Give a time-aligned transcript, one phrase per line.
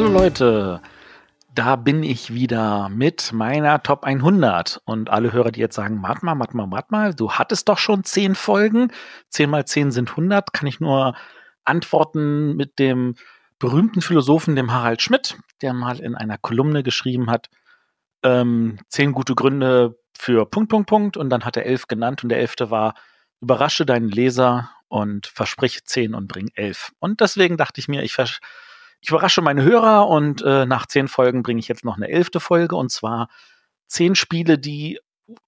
[0.00, 0.80] Hallo Leute,
[1.54, 4.80] da bin ich wieder mit meiner Top 100.
[4.86, 7.76] Und alle Hörer, die jetzt sagen, warte mal, warte mal, warte mal, du hattest doch
[7.76, 8.92] schon 10 Folgen.
[9.28, 11.14] 10 mal 10 sind 100, kann ich nur
[11.66, 13.14] antworten mit dem
[13.58, 17.50] berühmten Philosophen, dem Harald Schmidt, der mal in einer Kolumne geschrieben hat,
[18.22, 21.16] ähm, 10 gute Gründe für Punkt, Punkt, Punkt.
[21.18, 22.70] Und dann hat er 11 genannt und der 11.
[22.70, 22.94] war,
[23.42, 26.92] überrasche deinen Leser und versprich 10 und bring 11.
[27.00, 28.40] Und deswegen dachte ich mir, ich vers
[29.00, 32.40] ich überrasche meine Hörer und äh, nach zehn Folgen bringe ich jetzt noch eine elfte
[32.40, 33.28] Folge und zwar
[33.86, 35.00] zehn Spiele, die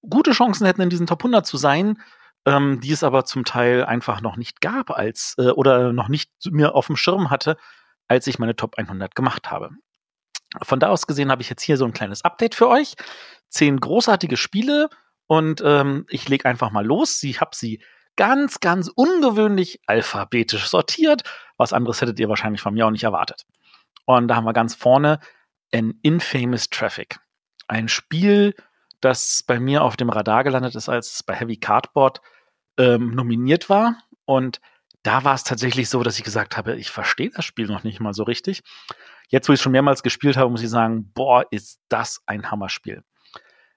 [0.09, 2.01] gute Chancen hätten, in diesen Top 100 zu sein,
[2.47, 6.31] ähm, die es aber zum Teil einfach noch nicht gab als äh, oder noch nicht
[6.51, 7.57] mir auf dem Schirm hatte,
[8.09, 9.71] als ich meine Top 100 gemacht habe.
[10.63, 12.95] Von da aus gesehen habe ich jetzt hier so ein kleines Update für euch.
[13.49, 14.89] Zehn großartige Spiele
[15.27, 17.23] und ähm, ich lege einfach mal los.
[17.23, 17.83] Ich habe sie
[18.17, 21.23] ganz, ganz ungewöhnlich alphabetisch sortiert.
[21.57, 23.47] Was anderes hättet ihr wahrscheinlich von mir auch nicht erwartet.
[24.05, 25.21] Und da haben wir ganz vorne
[25.73, 27.19] An Infamous Traffic.
[27.69, 28.55] Ein Spiel,
[29.01, 32.21] das bei mir auf dem Radar gelandet ist, als es bei Heavy Cardboard
[32.79, 33.97] ähm, nominiert war.
[34.25, 34.61] Und
[35.03, 38.01] da war es tatsächlich so, dass ich gesagt habe, ich verstehe das Spiel noch nicht
[38.01, 38.63] mal so richtig.
[39.29, 42.51] Jetzt, wo ich es schon mehrmals gespielt habe, muss ich sagen, boah, ist das ein
[42.51, 43.03] Hammerspiel.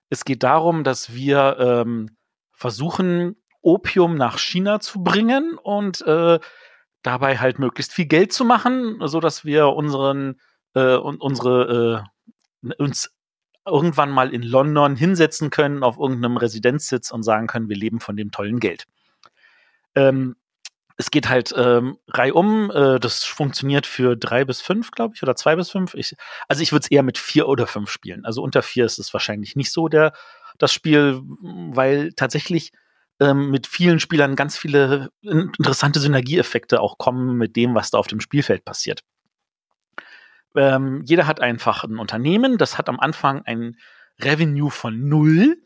[0.09, 2.17] Es geht darum, dass wir ähm,
[2.52, 6.39] versuchen, Opium nach China zu bringen und äh,
[7.02, 10.39] dabei halt möglichst viel Geld zu machen, so dass wir unseren
[10.75, 12.05] äh, und unsere
[12.63, 13.11] äh, uns
[13.66, 18.16] irgendwann mal in London hinsetzen können auf irgendeinem Residenzsitz und sagen können, wir leben von
[18.16, 18.85] dem tollen Geld.
[19.95, 20.35] Ähm,
[20.97, 22.72] es geht halt ähm, reihum.
[22.72, 25.95] Äh, das funktioniert für drei bis fünf, glaube ich, oder zwei bis fünf.
[25.95, 26.16] Ich,
[26.47, 28.25] also ich würde es eher mit vier oder fünf spielen.
[28.25, 30.13] Also unter vier ist es wahrscheinlich nicht so der
[30.57, 32.72] das Spiel, weil tatsächlich
[33.19, 38.07] ähm, mit vielen Spielern ganz viele interessante Synergieeffekte auch kommen mit dem, was da auf
[38.07, 39.01] dem Spielfeld passiert.
[40.56, 43.78] Ähm, jeder hat einfach ein Unternehmen, das hat am Anfang ein
[44.19, 45.57] Revenue von null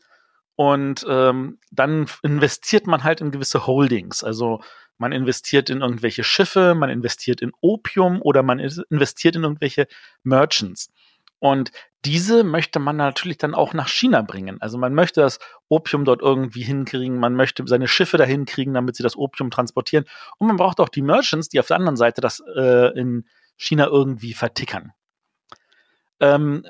[0.56, 4.24] und ähm, dann investiert man halt in gewisse Holdings.
[4.24, 4.60] Also
[4.98, 9.86] man investiert in irgendwelche Schiffe, man investiert in Opium oder man investiert in irgendwelche
[10.24, 10.90] Merchants.
[11.40, 11.72] Und
[12.04, 14.60] diese möchte man natürlich dann auch nach China bringen.
[14.62, 18.96] Also man möchte das Opium dort irgendwie hinkriegen, man möchte seine Schiffe dahin kriegen, damit
[18.96, 20.04] sie das Opium transportieren.
[20.38, 23.86] Und man braucht auch die Merchants, die auf der anderen Seite das äh, in China
[23.86, 24.92] irgendwie vertickern.
[26.20, 26.64] Ähm,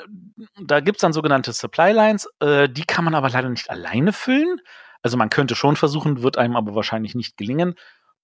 [0.63, 4.61] da gibt's dann sogenannte Supply Lines, äh, die kann man aber leider nicht alleine füllen.
[5.03, 7.75] Also man könnte schon versuchen, wird einem aber wahrscheinlich nicht gelingen.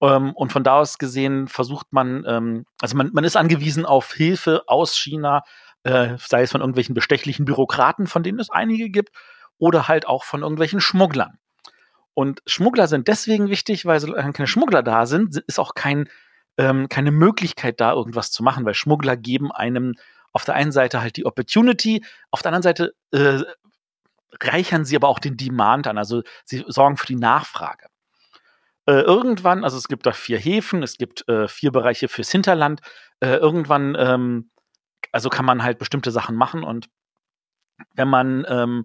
[0.01, 4.13] Ähm, und von da aus gesehen versucht man, ähm, also man, man ist angewiesen auf
[4.13, 5.43] Hilfe aus China,
[5.87, 9.11] äh, sei es von irgendwelchen bestechlichen Bürokraten, von denen es einige gibt,
[9.59, 11.39] oder halt auch von irgendwelchen Schmugglern.
[12.13, 16.09] Und Schmuggler sind deswegen wichtig, weil solange keine Schmuggler da sind, ist auch kein,
[16.59, 19.95] ähm, keine Möglichkeit da, irgendwas zu machen, weil Schmuggler geben einem
[20.33, 23.43] auf der einen Seite halt die Opportunity, auf der anderen Seite äh,
[24.43, 27.87] reichern sie aber auch den Demand an, also sie sorgen für die Nachfrage.
[28.87, 32.81] Äh, irgendwann, also es gibt da vier Häfen, es gibt äh, vier Bereiche fürs Hinterland,
[33.21, 34.51] äh, irgendwann ähm,
[35.17, 36.91] also kann man halt bestimmte Sachen machen und
[37.95, 38.85] wenn man ähm,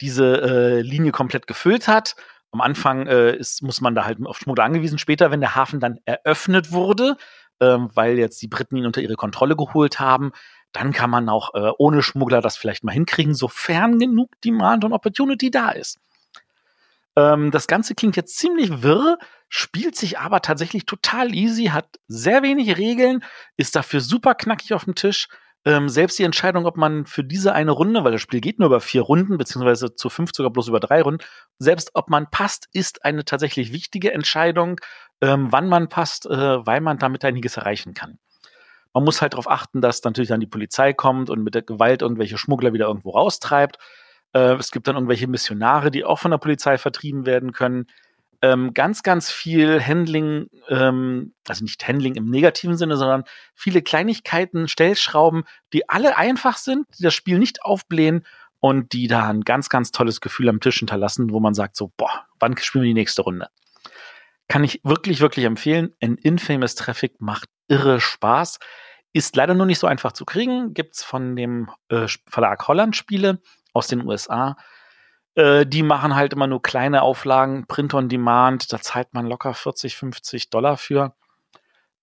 [0.00, 2.14] diese äh, Linie komplett gefüllt hat,
[2.52, 4.98] am Anfang äh, ist, muss man da halt auf Schmuggler angewiesen.
[4.98, 7.16] Später, wenn der Hafen dann eröffnet wurde,
[7.60, 10.30] ähm, weil jetzt die Briten ihn unter ihre Kontrolle geholt haben,
[10.70, 14.92] dann kann man auch äh, ohne Schmuggler das vielleicht mal hinkriegen, sofern genug Demand und
[14.92, 15.98] Opportunity da ist.
[17.16, 19.18] Ähm, das Ganze klingt jetzt ziemlich wirr,
[19.48, 23.24] spielt sich aber tatsächlich total easy, hat sehr wenig Regeln,
[23.56, 25.26] ist dafür super knackig auf dem Tisch
[25.64, 28.66] ähm, selbst die Entscheidung, ob man für diese eine Runde, weil das Spiel geht nur
[28.66, 31.24] über vier Runden, beziehungsweise zu fünf sogar bloß über drei Runden,
[31.58, 34.80] selbst ob man passt, ist eine tatsächlich wichtige Entscheidung,
[35.20, 38.18] ähm, wann man passt, äh, weil man damit einiges erreichen kann.
[38.92, 42.02] Man muss halt darauf achten, dass natürlich dann die Polizei kommt und mit der Gewalt
[42.02, 43.78] irgendwelche Schmuggler wieder irgendwo raustreibt.
[44.32, 47.86] Äh, es gibt dann irgendwelche Missionare, die auch von der Polizei vertrieben werden können
[48.42, 53.24] ähm, ganz, ganz viel Handling, ähm, also nicht Handling im negativen Sinne, sondern
[53.54, 58.26] viele Kleinigkeiten, Stellschrauben, die alle einfach sind, die das Spiel nicht aufblähen
[58.58, 61.92] und die da ein ganz, ganz tolles Gefühl am Tisch hinterlassen, wo man sagt so,
[61.96, 63.48] boah, wann spielen wir die nächste Runde?
[64.48, 65.94] Kann ich wirklich, wirklich empfehlen.
[66.00, 68.58] Ein Infamous Traffic macht irre Spaß.
[69.12, 70.74] Ist leider nur nicht so einfach zu kriegen.
[70.74, 73.40] Gibt's von dem äh, Verlag Holland Spiele
[73.72, 74.56] aus den USA.
[75.34, 79.54] Äh, die machen halt immer nur kleine Auflagen, Print on Demand, da zahlt man locker
[79.54, 81.14] 40, 50 Dollar für,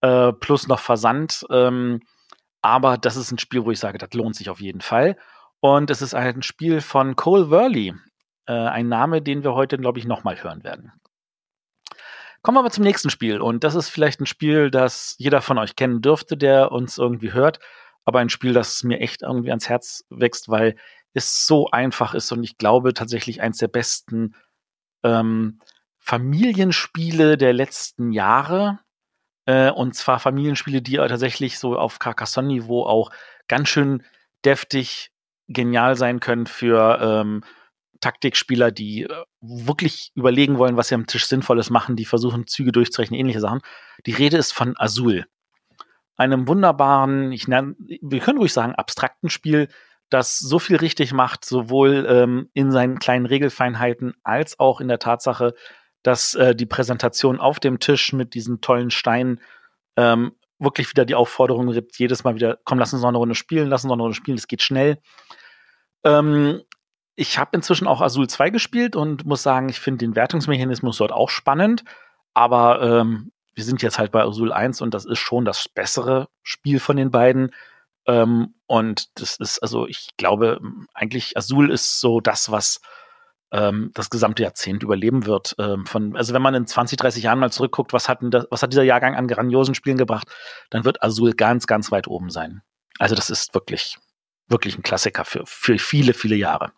[0.02, 1.46] äh, plus noch Versand.
[1.52, 2.02] Ähm,
[2.62, 5.18] aber das ist ein Spiel, wo ich sage, das lohnt sich auf jeden Fall.
[5.62, 7.94] Und es ist ein Spiel von Cole Worley,
[8.48, 10.92] äh, ein Name, den wir heute, glaube ich, nochmal hören werden.
[12.42, 13.42] Kommen wir aber zum nächsten Spiel.
[13.42, 17.34] Und das ist vielleicht ein Spiel, das jeder von euch kennen dürfte, der uns irgendwie
[17.34, 17.60] hört.
[18.06, 20.75] aber ein Spiel, das mir echt irgendwie ans Herz wächst, weil
[21.14, 24.36] es so einfach ist und ich glaube tatsächlich eins der besten
[25.04, 25.60] ähm,
[25.98, 28.80] Familienspiele der letzten Jahre.
[29.46, 33.12] Äh, und zwar Familienspiele, die tatsächlich so auf Carcassonne-Niveau auch
[33.48, 34.04] ganz schön
[34.46, 35.12] deftig
[35.48, 37.44] genial sein können für ähm,
[38.00, 42.72] Taktikspieler, die äh, wirklich überlegen wollen, was sie am Tisch Sinnvolles machen, die versuchen, Züge
[42.72, 43.62] durchzurechnen, ähnliche Sachen.
[44.06, 45.26] Die Rede ist von Azul.
[46.16, 49.70] Einem wunderbaren, ich nenne, wir können ruhig sagen, abstrakten Spiel,
[50.10, 55.00] das so viel richtig macht, sowohl ähm, in seinen kleinen Regelfeinheiten als auch in der
[55.00, 55.54] Tatsache,
[56.04, 59.42] dass äh, die Präsentation auf dem Tisch mit diesen tollen Steinen
[59.98, 63.36] ähm, wirklich wieder die Aufforderung gibt, jedes Mal wieder, komm, lass uns noch eine Runde
[63.36, 65.00] spielen, lass uns noch eine Runde spielen, das geht schnell.
[66.04, 66.62] Ähm,
[67.16, 71.12] ich habe inzwischen auch Azul 2 gespielt und muss sagen, ich finde den Wertungsmechanismus dort
[71.12, 71.84] auch spannend,
[72.34, 76.30] aber ähm, wir sind jetzt halt bei Azul 1 und das ist schon das bessere
[76.44, 77.54] Spiel von den beiden.
[78.06, 80.60] Ähm, und das ist, also ich glaube,
[80.94, 82.80] eigentlich Azul ist so das, was
[83.51, 85.56] ähm, das gesamte Jahrzehnt überleben wird.
[85.57, 88.62] Ähm, von, also wenn man in 20, 30 Jahren mal zurückguckt, was hat, das, was
[88.62, 90.27] hat dieser Jahrgang an grandiosen Spielen gebracht,
[90.69, 92.62] dann wird Azul ganz, ganz weit oben sein.
[93.00, 93.98] Also das ist wirklich,
[94.48, 96.72] wirklich ein Klassiker für, für viele, viele Jahre.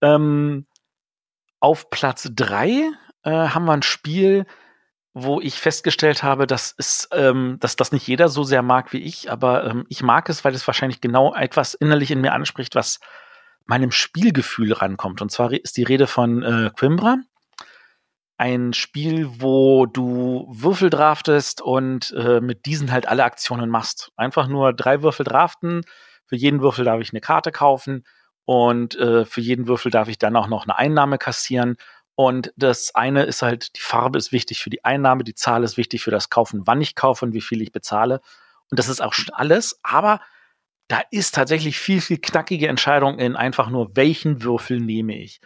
[0.00, 0.66] Ähm,
[1.60, 2.90] auf Platz drei
[3.22, 4.46] äh, haben wir ein Spiel,
[5.12, 9.02] wo ich festgestellt habe, dass, es, ähm, dass das nicht jeder so sehr mag wie
[9.02, 12.74] ich, aber ähm, ich mag es, weil es wahrscheinlich genau etwas innerlich in mir anspricht,
[12.74, 13.00] was
[13.66, 15.20] meinem Spielgefühl rankommt.
[15.20, 17.18] Und zwar ist die Rede von äh, Quimbra.
[18.36, 24.12] Ein Spiel, wo du Würfel draftest und äh, mit diesen halt alle Aktionen machst.
[24.16, 25.82] Einfach nur drei Würfel draften.
[26.24, 28.04] Für jeden Würfel darf ich eine Karte kaufen
[28.44, 31.76] und äh, für jeden Würfel darf ich dann auch noch eine Einnahme kassieren.
[32.20, 35.78] Und das eine ist halt, die Farbe ist wichtig für die Einnahme, die Zahl ist
[35.78, 38.20] wichtig für das Kaufen, wann ich kaufe und wie viel ich bezahle.
[38.70, 39.80] Und das ist auch schon alles.
[39.82, 40.20] Aber
[40.86, 45.40] da ist tatsächlich viel, viel knackige Entscheidung in einfach nur, welchen Würfel nehme ich.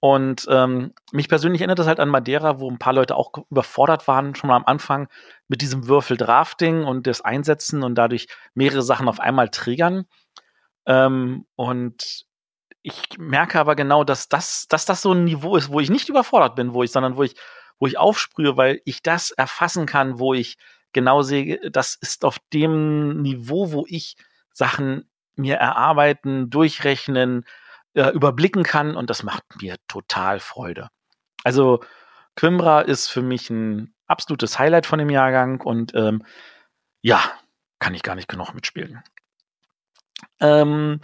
[0.00, 4.08] Und ähm, mich persönlich erinnert das halt an Madeira, wo ein paar Leute auch überfordert
[4.08, 5.08] waren, schon mal am Anfang
[5.48, 10.06] mit diesem Würfel-Drafting und das Einsetzen und dadurch mehrere Sachen auf einmal triggern.
[10.86, 12.24] Ähm, und
[12.86, 16.08] ich merke aber genau, dass das, dass das so ein Niveau ist, wo ich nicht
[16.08, 17.34] überfordert bin, wo ich, sondern wo ich,
[17.80, 20.56] wo ich aufsprühe, weil ich das erfassen kann, wo ich
[20.92, 24.16] genau sehe, das ist auf dem Niveau, wo ich
[24.52, 27.44] Sachen mir erarbeiten, durchrechnen,
[27.94, 30.88] äh, überblicken kann und das macht mir total Freude.
[31.42, 31.80] Also
[32.36, 36.24] Quimbra ist für mich ein absolutes Highlight von dem Jahrgang und ähm,
[37.02, 37.20] ja,
[37.80, 39.02] kann ich gar nicht genug mitspielen.
[40.38, 41.00] Ähm,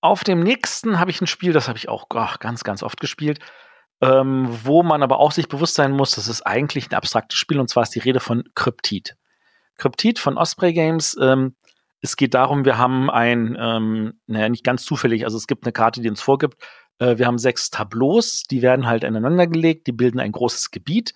[0.00, 3.00] auf dem nächsten habe ich ein Spiel, das habe ich auch ach, ganz, ganz oft
[3.00, 3.40] gespielt,
[4.00, 7.58] ähm, wo man aber auch sich bewusst sein muss, das ist eigentlich ein abstraktes Spiel
[7.58, 9.16] und zwar ist die Rede von Kryptid.
[9.78, 11.16] Kryptid von Osprey Games.
[11.20, 11.54] Ähm,
[12.00, 15.72] es geht darum, wir haben ein, ähm, naja, nicht ganz zufällig, also es gibt eine
[15.72, 16.62] Karte, die uns vorgibt,
[16.98, 21.14] äh, wir haben sechs Tableaus, die werden halt aneinander gelegt, die bilden ein großes Gebiet.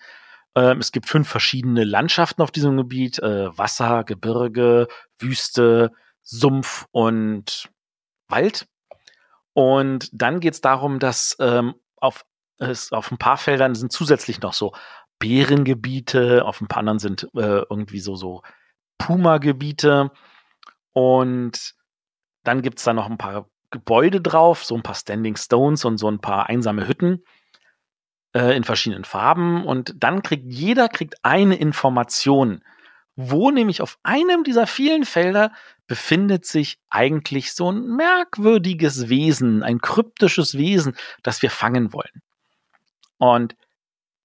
[0.55, 4.87] Ähm, es gibt fünf verschiedene Landschaften auf diesem Gebiet, äh, Wasser, Gebirge,
[5.19, 5.91] Wüste,
[6.23, 7.69] Sumpf und
[8.27, 8.67] Wald.
[9.53, 12.25] Und dann geht es darum, dass ähm, auf,
[12.57, 14.73] es, auf ein paar Feldern sind zusätzlich noch so
[15.19, 18.41] Bärengebiete, auf ein paar anderen sind äh, irgendwie so, so
[18.97, 20.11] Puma-Gebiete.
[20.93, 21.75] Und
[22.43, 25.97] dann gibt es da noch ein paar Gebäude drauf, so ein paar Standing Stones und
[25.97, 27.23] so ein paar einsame Hütten
[28.33, 29.65] äh, in verschiedenen Farben.
[29.65, 32.63] Und dann kriegt jeder kriegt eine Information,
[33.15, 35.51] wo nämlich auf einem dieser vielen Felder
[35.91, 42.21] befindet sich eigentlich so ein merkwürdiges Wesen, ein kryptisches Wesen, das wir fangen wollen.
[43.17, 43.57] Und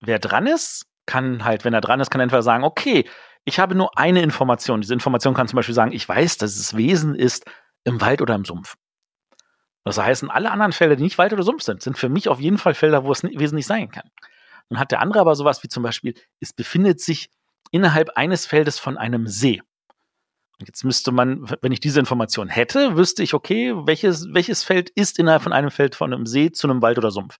[0.00, 3.04] wer dran ist, kann halt, wenn er dran ist, kann entweder sagen, okay,
[3.44, 4.80] ich habe nur eine Information.
[4.80, 7.46] Diese Information kann zum Beispiel sagen, ich weiß, dass es Wesen ist
[7.82, 8.76] im Wald oder im Sumpf.
[9.82, 12.38] Das heißt, alle anderen Felder, die nicht Wald oder Sumpf sind, sind für mich auf
[12.38, 14.08] jeden Fall Felder, wo es Wesen nicht sein kann.
[14.68, 17.28] Dann hat der andere aber sowas wie zum Beispiel, es befindet sich
[17.72, 19.62] innerhalb eines Feldes von einem See.
[20.64, 25.18] Jetzt müsste man, wenn ich diese Information hätte, wüsste ich, okay, welches, welches Feld ist
[25.18, 27.36] innerhalb von einem Feld von einem See zu einem Wald oder Sumpf.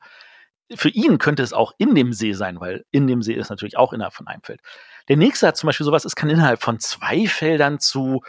[0.74, 3.78] Für ihn könnte es auch in dem See sein, weil in dem See ist natürlich
[3.78, 4.60] auch innerhalb von einem Feld.
[5.08, 8.20] Der nächste hat zum Beispiel sowas, es kann innerhalb von zwei Feldern zu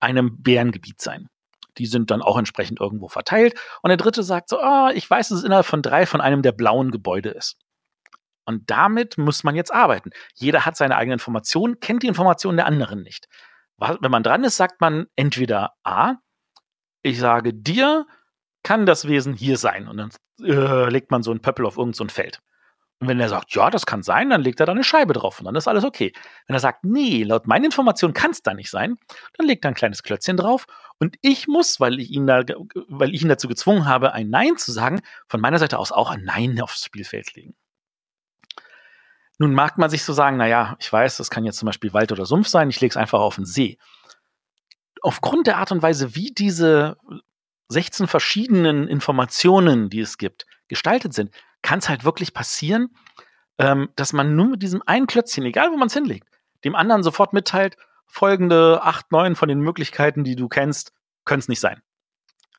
[0.00, 1.28] einem Bärengebiet sein.
[1.78, 3.58] Die sind dann auch entsprechend irgendwo verteilt.
[3.82, 6.42] Und der dritte sagt so, ah, ich weiß, dass es innerhalb von drei von einem
[6.42, 7.56] der blauen Gebäude ist.
[8.44, 10.10] Und damit muss man jetzt arbeiten.
[10.34, 13.26] Jeder hat seine eigene Information, kennt die Informationen der anderen nicht
[13.78, 16.16] wenn man dran ist, sagt man entweder A,
[17.02, 18.06] ich sage dir,
[18.62, 19.88] kann das Wesen hier sein.
[19.88, 20.10] Und dann
[20.42, 22.40] äh, legt man so ein Pöppel auf irgendein so Feld.
[23.00, 25.12] Und Und wenn er sagt, ja, das kann sein, dann legt er da eine Scheibe
[25.12, 26.12] drauf und dann ist alles okay.
[26.46, 28.96] Wenn er sagt, nee, laut meinen Informationen kann es da nicht sein,
[29.36, 30.64] dann legt er ein kleines Klötzchen drauf
[30.98, 32.42] und ich muss, weil ich ihn da,
[32.88, 36.10] weil ich ihn dazu gezwungen habe, ein Nein zu sagen, von meiner Seite aus auch
[36.10, 37.54] ein Nein aufs Spielfeld legen.
[39.38, 42.12] Nun mag man sich so sagen, naja, ich weiß, das kann jetzt zum Beispiel Wald
[42.12, 43.78] oder Sumpf sein, ich lege es einfach auf den See.
[45.02, 46.96] Aufgrund der Art und Weise, wie diese
[47.68, 52.94] 16 verschiedenen Informationen, die es gibt, gestaltet sind, kann es halt wirklich passieren,
[53.58, 56.28] ähm, dass man nur mit diesem einen Klötzchen, egal wo man es hinlegt,
[56.64, 57.76] dem anderen sofort mitteilt,
[58.06, 60.92] folgende acht, neun von den Möglichkeiten, die du kennst,
[61.24, 61.82] können es nicht sein.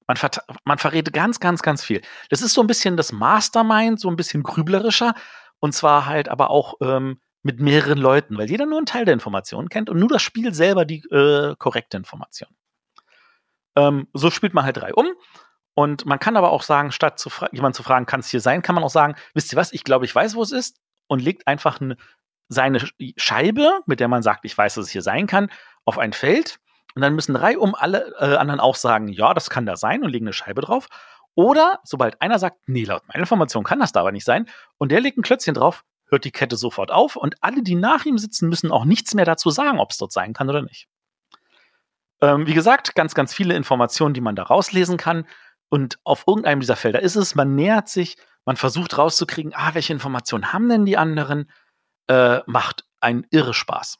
[0.08, 0.18] Man,
[0.66, 2.02] man verrät ganz, ganz, ganz viel.
[2.30, 5.16] Das ist so ein bisschen das Mastermind, so ein bisschen grüblerischer
[5.60, 9.14] und zwar halt aber auch ähm, mit mehreren Leuten, weil jeder nur einen Teil der
[9.14, 12.50] Informationen kennt und nur das Spiel selber die äh, korrekte Information.
[13.76, 15.08] Ähm, so spielt man halt drei um
[15.76, 18.62] und man kann aber auch sagen, statt zu jemand zu fragen, kann es hier sein,
[18.62, 21.22] kann man auch sagen, wisst ihr was, ich glaube, ich weiß, wo es ist und
[21.22, 21.98] legt einfach eine,
[22.48, 22.80] seine
[23.18, 25.52] Scheibe, mit der man sagt, ich weiß, dass es hier sein kann,
[25.84, 26.60] auf ein Feld.
[26.96, 30.04] Und dann müssen drei um alle äh, anderen auch sagen, ja, das kann da sein
[30.04, 30.88] und legen eine Scheibe drauf.
[31.36, 34.92] Oder sobald einer sagt, nee, laut meiner Information kann das da aber nicht sein, und
[34.92, 38.18] der legt ein Klötzchen drauf, hört die Kette sofort auf und alle, die nach ihm
[38.18, 40.88] sitzen, müssen auch nichts mehr dazu sagen, ob es dort sein kann oder nicht.
[42.22, 45.26] Ähm, wie gesagt, ganz, ganz viele Informationen, die man da rauslesen kann.
[45.70, 49.94] Und auf irgendeinem dieser Felder ist es, man nähert sich, man versucht rauszukriegen, ah, welche
[49.94, 51.52] Informationen haben denn die anderen?
[52.08, 53.98] Äh, macht einen irre Spaß.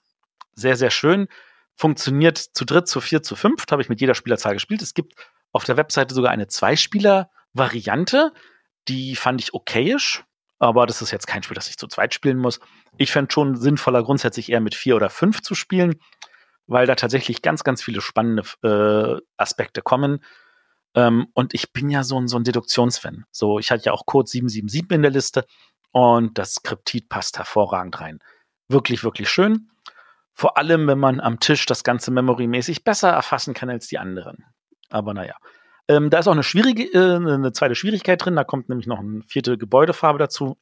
[0.54, 1.28] Sehr, sehr schön.
[1.76, 4.82] Funktioniert zu dritt, zu vier, zu fünft, habe ich mit jeder Spielerzahl gespielt.
[4.82, 5.16] Es gibt
[5.56, 8.34] auf der Webseite sogar eine Zweispieler-Variante.
[8.90, 10.26] Die fand ich okayisch,
[10.60, 12.60] aber das ist jetzt kein Spiel, das ich zu zweit spielen muss.
[12.98, 15.96] Ich fände schon sinnvoller, grundsätzlich eher mit vier oder fünf zu spielen,
[16.68, 20.20] weil da tatsächlich ganz, ganz viele spannende äh, Aspekte kommen.
[20.94, 23.24] Ähm, und ich bin ja so ein, so ein Deduktionsfan.
[23.32, 25.46] So, ich hatte ja auch Code 777 in der Liste
[25.92, 28.20] und das Skriptit passt hervorragend rein.
[28.68, 29.70] Wirklich, wirklich schön.
[30.34, 34.44] Vor allem, wenn man am Tisch das Ganze memorymäßig besser erfassen kann als die anderen.
[34.90, 35.36] Aber naja.
[35.88, 38.36] Ähm, da ist auch eine schwierige, äh, eine zweite Schwierigkeit drin.
[38.36, 40.58] Da kommt nämlich noch eine vierte Gebäudefarbe dazu.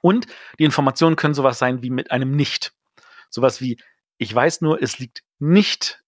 [0.00, 0.26] Und
[0.58, 2.72] die Informationen können sowas sein wie mit einem Nicht.
[3.28, 3.78] Sowas wie,
[4.18, 6.02] ich weiß nur, es liegt nicht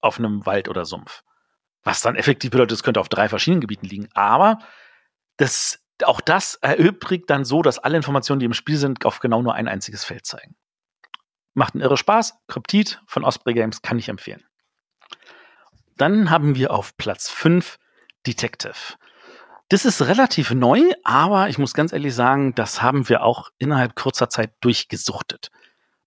[0.00, 1.22] auf einem Wald oder Sumpf.
[1.82, 4.08] Was dann effektiv bedeutet, es könnte auf drei verschiedenen Gebieten liegen.
[4.14, 4.58] Aber
[5.36, 9.42] das, auch das erübrigt dann so, dass alle Informationen, die im Spiel sind, auf genau
[9.42, 10.56] nur ein einziges Feld zeigen.
[11.54, 12.38] Macht einen irre Spaß.
[12.46, 14.44] Kryptid von Osprey Games kann ich empfehlen.
[15.98, 17.78] Dann haben wir auf Platz 5
[18.26, 18.96] Detective.
[19.68, 23.94] Das ist relativ neu, aber ich muss ganz ehrlich sagen, das haben wir auch innerhalb
[23.96, 25.50] kurzer Zeit durchgesuchtet.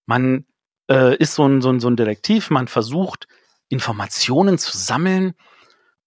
[0.06, 0.46] Man
[0.90, 3.28] äh, ist so ein, so, ein, so ein Detektiv, man versucht
[3.68, 5.34] Informationen zu sammeln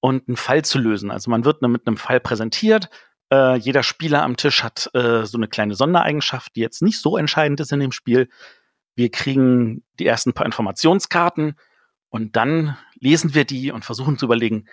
[0.01, 1.11] und einen Fall zu lösen.
[1.11, 2.89] Also man wird mit einem Fall präsentiert.
[3.31, 7.17] Äh, jeder Spieler am Tisch hat äh, so eine kleine Sondereigenschaft, die jetzt nicht so
[7.17, 8.29] entscheidend ist in dem Spiel.
[8.95, 11.55] Wir kriegen die ersten paar Informationskarten
[12.09, 14.65] und dann lesen wir die und versuchen zu überlegen,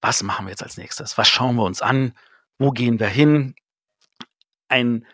[0.00, 1.16] was machen wir jetzt als nächstes?
[1.16, 2.12] Was schauen wir uns an?
[2.58, 3.54] Wo gehen wir hin?
[4.68, 5.06] Ein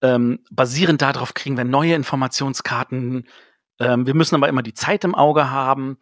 [0.00, 3.28] ähm, basierend darauf kriegen wir neue Informationskarten.
[3.78, 5.98] Ähm, wir müssen aber immer die Zeit im Auge haben,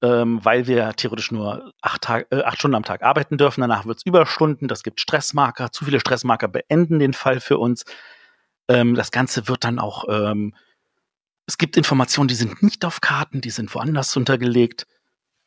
[0.00, 3.60] ähm, weil wir theoretisch nur acht, Tag, äh, acht Stunden am Tag arbeiten dürfen.
[3.60, 4.68] Danach wird es Überstunden.
[4.68, 5.70] Das gibt Stressmarker.
[5.72, 7.84] Zu viele Stressmarker beenden den Fall für uns.
[8.68, 10.54] Ähm, das Ganze wird dann auch ähm,
[11.46, 14.86] es gibt Informationen, die sind nicht auf Karten, die sind woanders untergelegt.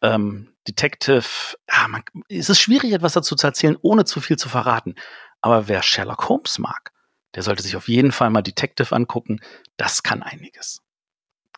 [0.02, 1.26] Ähm, Detective,
[1.70, 4.96] ja, man, es ist schwierig, etwas dazu zu erzählen, ohne zu viel zu verraten.
[5.42, 6.92] Aber wer Sherlock Holmes mag,
[7.36, 9.40] der sollte sich auf jeden Fall mal Detective angucken.
[9.78, 10.82] Das kann einiges.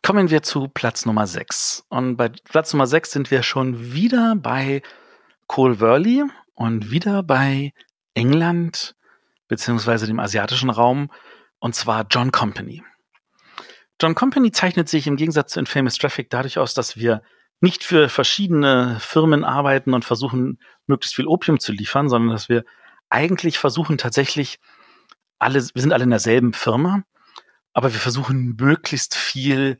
[0.03, 1.85] Kommen wir zu Platz Nummer 6.
[1.89, 4.81] Und bei Platz Nummer 6 sind wir schon wieder bei
[5.47, 7.73] Cole Worley und wieder bei
[8.13, 8.95] England
[9.47, 11.11] beziehungsweise dem asiatischen Raum
[11.59, 12.83] und zwar John Company.
[14.01, 17.21] John Company zeichnet sich im Gegensatz zu Infamous Traffic dadurch aus, dass wir
[17.59, 22.63] nicht für verschiedene Firmen arbeiten und versuchen, möglichst viel Opium zu liefern, sondern dass wir
[23.09, 24.59] eigentlich versuchen tatsächlich
[25.39, 27.03] alle, wir sind alle in derselben Firma,
[27.73, 29.79] aber wir versuchen möglichst viel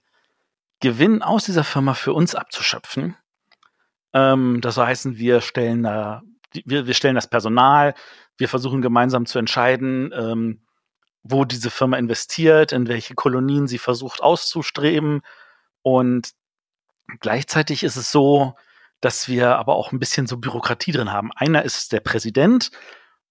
[0.79, 3.15] Gewinn aus dieser Firma für uns abzuschöpfen.
[4.13, 6.21] Ähm, das heißen, wir stellen da,
[6.65, 7.93] wir, wir stellen das Personal,
[8.37, 10.61] wir versuchen gemeinsam zu entscheiden, ähm,
[11.29, 15.21] wo diese Firma investiert, in welche Kolonien sie versucht auszustreben.
[15.81, 16.31] Und
[17.19, 18.55] gleichzeitig ist es so,
[19.01, 21.31] dass wir aber auch ein bisschen so Bürokratie drin haben.
[21.35, 22.71] Einer ist der Präsident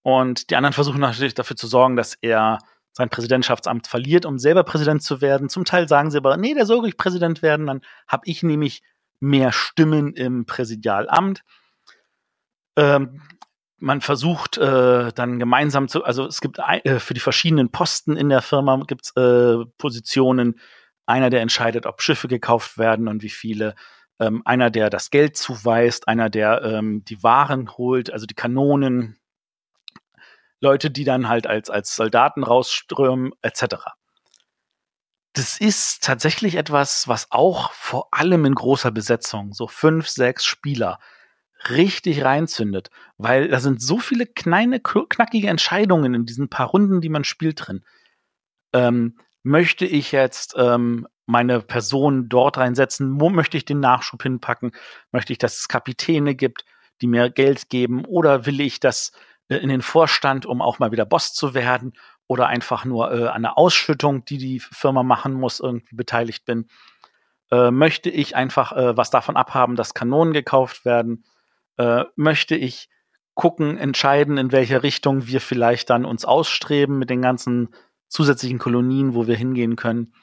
[0.03, 2.59] und die anderen versuchen natürlich dafür zu sorgen, dass er
[2.93, 5.49] sein Präsidentschaftsamt verliert, um selber Präsident zu werden.
[5.49, 8.83] Zum Teil sagen sie aber, nee, der soll ruhig Präsident werden, dann habe ich nämlich
[9.21, 11.43] mehr Stimmen im Präsidialamt.
[12.77, 13.21] Ähm,
[13.79, 18.29] man versucht äh, dann gemeinsam zu, also es gibt äh, für die verschiedenen Posten in
[18.29, 20.59] der Firma gibt es äh, Positionen.
[21.05, 23.75] Einer, der entscheidet, ob Schiffe gekauft werden und wie viele.
[24.19, 29.19] Ähm, einer, der das Geld zuweist, einer, der ähm, die Waren holt, also die Kanonen,
[30.61, 33.77] Leute, die dann halt als, als Soldaten rausströmen, etc.
[35.35, 40.99] Das ist tatsächlich etwas, was auch vor allem in großer Besetzung, so fünf, sechs Spieler,
[41.71, 47.09] richtig reinzündet, weil da sind so viele kleine, knackige Entscheidungen in diesen paar Runden, die
[47.09, 47.85] man spielt drin.
[48.73, 53.21] Ähm, möchte ich jetzt ähm, meine Person dort reinsetzen?
[53.21, 54.73] Wo möchte ich den Nachschub hinpacken?
[55.13, 56.65] Möchte ich, dass es Kapitäne gibt,
[57.01, 58.05] die mir Geld geben?
[58.05, 59.13] Oder will ich das
[59.49, 61.93] äh, in den Vorstand, um auch mal wieder Boss zu werden?
[62.29, 66.69] Oder einfach nur äh, an der Ausschüttung, die die Firma machen muss, irgendwie beteiligt bin?
[67.51, 71.25] Äh, möchte ich einfach äh, was davon abhaben, dass Kanonen gekauft werden?
[71.79, 72.89] Äh, möchte ich
[73.35, 77.69] gucken, entscheiden, in welche Richtung wir vielleicht dann uns ausstreben mit den ganzen
[78.09, 80.15] zusätzlichen Kolonien, wo wir hingehen können.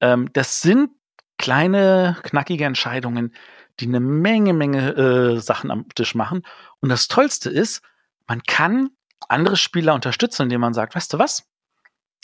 [0.00, 0.90] Ähm, das sind
[1.38, 3.34] kleine, knackige Entscheidungen,
[3.80, 6.42] die eine Menge, Menge äh, Sachen am Tisch machen.
[6.80, 7.82] Und das Tollste ist,
[8.26, 8.90] man kann
[9.28, 11.48] andere Spieler unterstützen, indem man sagt, weißt du was?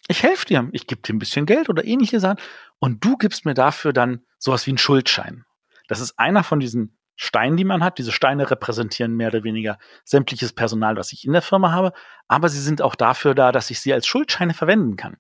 [0.09, 2.39] Ich helfe dir, ich gebe dir ein bisschen Geld oder ähnliche Sachen
[2.79, 5.45] und du gibst mir dafür dann sowas wie einen Schuldschein.
[5.89, 7.99] Das ist einer von diesen Steinen, die man hat.
[7.99, 11.93] Diese Steine repräsentieren mehr oder weniger sämtliches Personal, was ich in der Firma habe,
[12.29, 15.17] aber sie sind auch dafür da, dass ich sie als Schuldscheine verwenden kann.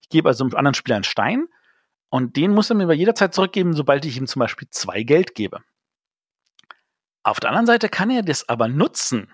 [0.00, 1.46] Ich gebe also einem anderen Spieler einen Stein
[2.10, 5.02] und den muss er mir bei jeder Zeit zurückgeben, sobald ich ihm zum Beispiel zwei
[5.02, 5.60] Geld gebe.
[7.22, 9.32] Auf der anderen Seite kann er das aber nutzen,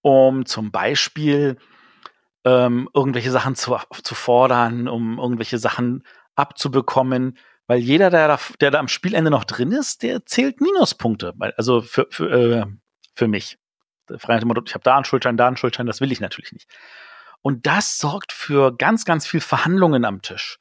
[0.00, 1.58] um zum Beispiel
[2.44, 6.02] ähm, irgendwelche Sachen zu, zu fordern, um irgendwelche Sachen
[6.34, 11.34] abzubekommen, weil jeder, der da, der da am Spielende noch drin ist, der zählt Minuspunkte.
[11.56, 12.66] Also für, für, äh,
[13.14, 13.58] für mich.
[14.10, 16.68] Ich habe da einen Schuldschein, da einen Schuldschein, das will ich natürlich nicht.
[17.40, 20.58] Und das sorgt für ganz, ganz viel Verhandlungen am Tisch.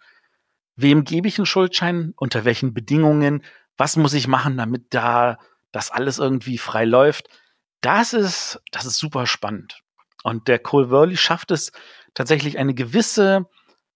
[0.75, 2.13] Wem gebe ich einen Schuldschein?
[2.15, 3.43] Unter welchen Bedingungen?
[3.77, 5.37] Was muss ich machen, damit da
[5.71, 7.27] das alles irgendwie frei läuft?
[7.81, 9.81] Das ist, das ist super spannend.
[10.23, 11.73] Und der Cole Worley schafft es
[12.13, 13.45] tatsächlich eine gewisse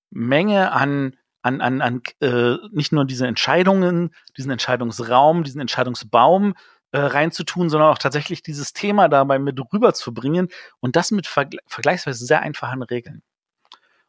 [0.09, 1.15] Menge an
[1.47, 6.53] an, an, an äh, nicht nur diese Entscheidungen, diesen Entscheidungsraum, diesen Entscheidungsbaum
[6.91, 12.25] äh, reinzutun, sondern auch tatsächlich dieses Thema dabei mit rüberzubringen und das mit verg vergleichsweise
[12.25, 13.23] sehr einfachen Regeln.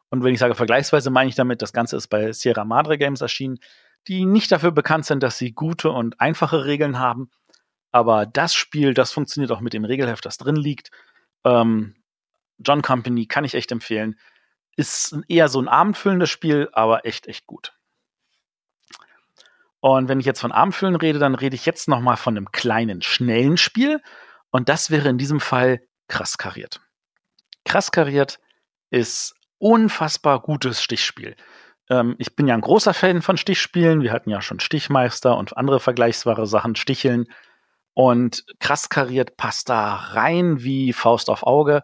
[0.09, 3.21] Und wenn ich sage vergleichsweise, meine ich damit, das Ganze ist bei Sierra Madre Games
[3.21, 3.59] erschienen,
[4.07, 7.29] die nicht dafür bekannt sind, dass sie gute und einfache Regeln haben.
[7.91, 10.89] Aber das Spiel, das funktioniert auch mit dem Regelheft, das drin liegt.
[11.43, 11.95] Ähm,
[12.59, 14.19] John Company kann ich echt empfehlen.
[14.79, 17.73] Ist eher so ein abendfüllendes Spiel, aber echt, echt gut.
[19.81, 22.53] Und wenn ich jetzt von Abendfüllen rede, dann rede ich jetzt noch mal von einem
[22.53, 24.01] kleinen, schnellen Spiel.
[24.51, 26.79] Und das wäre in diesem Fall krass kariert.
[27.65, 28.39] Krass kariert
[28.89, 31.35] ist unfassbar gutes Stichspiel.
[31.89, 34.01] Ähm, ich bin ja ein großer Fan von Stichspielen.
[34.01, 37.27] Wir hatten ja schon Stichmeister und andere vergleichbare Sachen, Sticheln.
[37.93, 41.83] Und krass kariert passt da rein wie Faust auf Auge.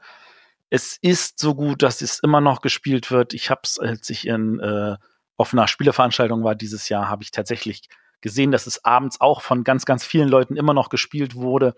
[0.70, 3.34] Es ist so gut, dass es immer noch gespielt wird.
[3.34, 4.98] Ich habe es, als ich in äh,
[5.38, 7.90] auf einer Spieleveranstaltung war dieses Jahr, habe ich tatsächlich
[8.22, 11.76] gesehen, dass es abends auch von ganz, ganz vielen Leuten immer noch gespielt wurde.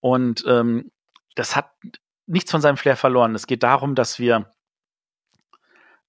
[0.00, 0.90] Und ähm,
[1.34, 1.70] das hat
[2.26, 3.34] nichts von seinem Flair verloren.
[3.34, 4.50] Es geht darum, dass wir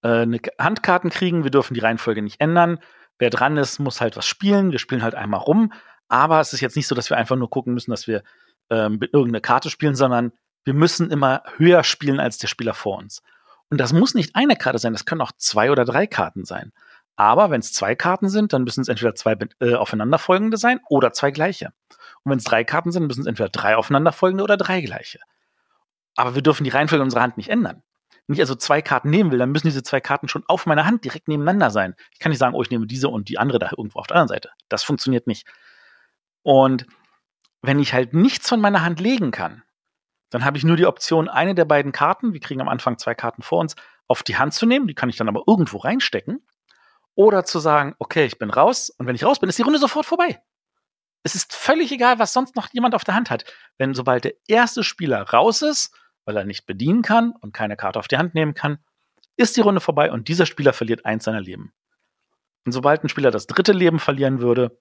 [0.01, 1.43] äh, eine Handkarten kriegen.
[1.43, 2.79] Wir dürfen die Reihenfolge nicht ändern.
[3.17, 4.71] Wer dran ist, muss halt was spielen.
[4.71, 5.73] Wir spielen halt einmal rum.
[6.07, 8.23] Aber es ist jetzt nicht so, dass wir einfach nur gucken müssen, dass wir
[8.69, 10.31] ähm, mit irgendeiner Karte spielen, sondern
[10.63, 13.21] wir müssen immer höher spielen als der Spieler vor uns.
[13.69, 16.71] Und das muss nicht eine Karte sein, das können auch zwei oder drei Karten sein.
[17.15, 21.11] Aber wenn es zwei Karten sind, dann müssen es entweder zwei äh, aufeinanderfolgende sein oder
[21.11, 21.73] zwei gleiche.
[22.23, 25.19] Und wenn es drei Karten sind, müssen es entweder drei aufeinanderfolgende oder drei gleiche.
[26.15, 27.83] Aber wir dürfen die Reihenfolge unserer Hand nicht ändern.
[28.25, 30.85] Wenn ich also zwei Karten nehmen will, dann müssen diese zwei Karten schon auf meiner
[30.85, 31.95] Hand direkt nebeneinander sein.
[32.13, 34.15] Ich kann nicht sagen, oh, ich nehme diese und die andere da irgendwo auf der
[34.17, 34.51] anderen Seite.
[34.69, 35.47] Das funktioniert nicht.
[36.43, 36.85] Und
[37.61, 39.63] wenn ich halt nichts von meiner Hand legen kann,
[40.29, 43.15] dann habe ich nur die Option, eine der beiden Karten, wir kriegen am Anfang zwei
[43.15, 43.75] Karten vor uns,
[44.07, 46.45] auf die Hand zu nehmen, die kann ich dann aber irgendwo reinstecken.
[47.15, 49.79] Oder zu sagen, okay, ich bin raus und wenn ich raus bin, ist die Runde
[49.79, 50.41] sofort vorbei.
[51.23, 53.43] Es ist völlig egal, was sonst noch jemand auf der Hand hat.
[53.77, 57.99] Wenn sobald der erste Spieler raus ist, weil er nicht bedienen kann und keine Karte
[57.99, 58.79] auf die Hand nehmen kann,
[59.35, 61.73] ist die Runde vorbei und dieser Spieler verliert eins seiner Leben.
[62.65, 64.79] Und sobald ein Spieler das dritte Leben verlieren würde,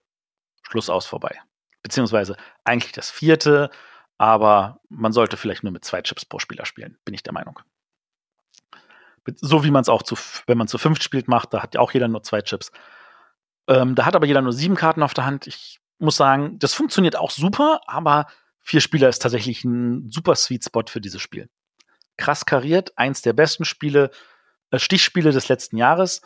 [0.62, 1.40] Schluss aus vorbei.
[1.82, 3.70] Beziehungsweise eigentlich das vierte
[4.18, 7.58] aber man sollte vielleicht nur mit zwei Chips pro Spieler spielen, bin ich der Meinung.
[9.36, 11.80] So wie man es auch zu, wenn man zu fünft spielt, macht, da hat ja
[11.80, 12.72] auch jeder nur zwei Chips.
[13.66, 15.46] Ähm, da hat aber jeder nur sieben Karten auf der Hand.
[15.46, 18.26] Ich muss sagen, das funktioniert auch super, aber
[18.68, 21.48] Vier Spieler ist tatsächlich ein super Sweet Spot für dieses Spiel.
[22.18, 24.10] Krass kariert, eins der besten Spiele,
[24.70, 26.20] äh, Stichspiele des letzten Jahres.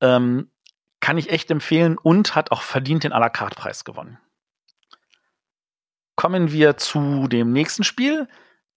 [0.00, 0.50] Ähm,
[1.00, 4.18] kann ich echt empfehlen und hat auch verdient den à la carte Preis gewonnen.
[6.22, 8.28] Kommen wir zu dem nächsten Spiel.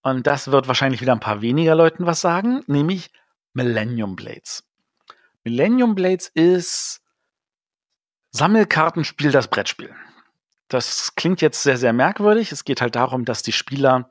[0.02, 3.12] Und das wird wahrscheinlich wieder ein paar weniger Leuten was sagen, nämlich
[3.54, 4.68] Millennium Blades.
[5.44, 7.04] Millennium Blades ist
[8.32, 9.94] Sammelkartenspiel, das Brettspiel.
[10.70, 12.52] Das klingt jetzt sehr, sehr merkwürdig.
[12.52, 14.10] Es geht halt darum, dass die Spieler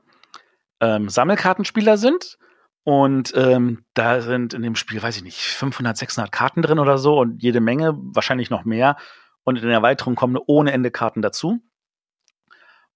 [0.78, 2.38] ähm, Sammelkartenspieler sind.
[2.84, 6.98] Und ähm, da sind in dem Spiel, weiß ich nicht, 500, 600 Karten drin oder
[6.98, 8.96] so und jede Menge, wahrscheinlich noch mehr.
[9.42, 11.60] Und in der Erweiterung kommen ohne Ende Karten dazu.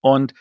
[0.01, 0.35] Und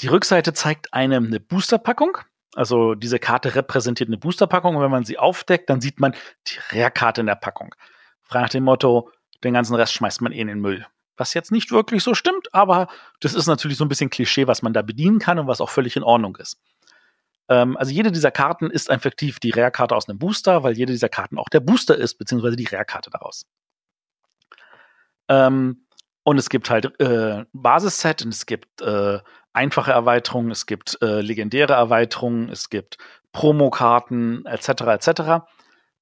[0.00, 2.18] die Rückseite zeigt einem eine Boosterpackung.
[2.54, 6.14] Also diese Karte repräsentiert eine Boosterpackung und wenn man sie aufdeckt, dann sieht man
[6.46, 7.74] die Rare-Karte in der Packung.
[8.22, 9.10] Frei nach dem Motto,
[9.44, 10.86] den ganzen Rest schmeißt man eh in den Müll.
[11.16, 12.88] Was jetzt nicht wirklich so stimmt, aber
[13.20, 15.70] das ist natürlich so ein bisschen Klischee, was man da bedienen kann und was auch
[15.70, 16.58] völlig in Ordnung ist.
[17.48, 21.08] Ähm, also jede dieser Karten ist effektiv die Rare-Karte aus einem Booster, weil jede dieser
[21.08, 23.46] Karten auch der Booster ist, beziehungsweise die Rare-Karte daraus.
[25.28, 25.86] Ähm,
[26.28, 29.18] und es gibt halt äh, Basisset und es gibt äh,
[29.54, 32.98] einfache Erweiterungen, es gibt äh, legendäre Erweiterungen, es gibt
[33.32, 34.68] Promokarten etc.
[34.68, 35.08] etc.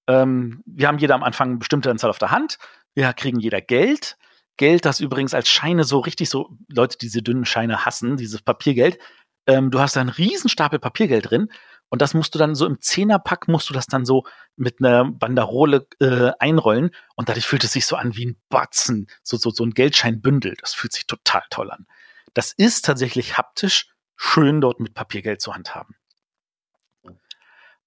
[0.09, 2.59] Ähm, wir haben jeder am Anfang eine bestimmte Anzahl auf der Hand.
[2.93, 4.17] Wir kriegen jeder Geld.
[4.57, 8.43] Geld, das übrigens als Scheine so richtig so, Leute, die diese dünnen Scheine hassen, dieses
[8.43, 8.99] Papiergeld.
[9.47, 11.53] Ähm, du hast da einen riesen Stapel Papiergeld drin
[11.89, 14.25] und das musst du dann so im Zehnerpack musst du das dann so
[14.57, 19.07] mit einer Banderole äh, einrollen und dadurch fühlt es sich so an wie ein Batzen,
[19.23, 20.57] so, so, so ein Geldscheinbündel.
[20.61, 21.87] Das fühlt sich total toll an.
[22.35, 25.95] Das ist tatsächlich haptisch schön, dort mit Papiergeld zu handhaben.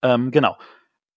[0.02, 0.58] Ähm, genau.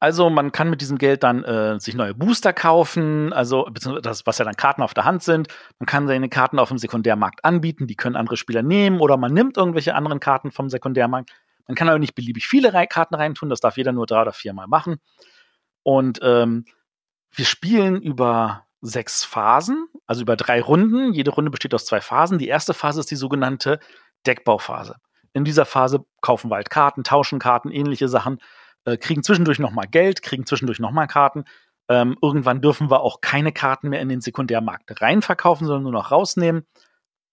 [0.00, 4.38] Also man kann mit diesem Geld dann äh, sich neue Booster kaufen, also das, was
[4.38, 5.46] ja dann Karten auf der Hand sind.
[5.78, 9.32] Man kann seine Karten auf dem Sekundärmarkt anbieten, die können andere Spieler nehmen oder man
[9.32, 11.30] nimmt irgendwelche anderen Karten vom Sekundärmarkt.
[11.66, 14.66] Man kann aber nicht beliebig viele Karten reintun, das darf jeder nur drei oder viermal
[14.66, 14.98] machen.
[15.82, 16.64] Und ähm,
[17.32, 21.14] wir spielen über sechs Phasen, also über drei Runden.
[21.14, 22.38] Jede Runde besteht aus zwei Phasen.
[22.38, 23.78] Die erste Phase ist die sogenannte
[24.26, 24.96] Deckbauphase.
[25.32, 28.38] In dieser Phase kaufen wir halt Karten, tauschen Karten, ähnliche Sachen,
[28.84, 31.44] äh, kriegen zwischendurch nochmal Geld, kriegen zwischendurch nochmal Karten.
[31.88, 36.10] Ähm, irgendwann dürfen wir auch keine Karten mehr in den Sekundärmarkt reinverkaufen, sondern nur noch
[36.10, 36.66] rausnehmen.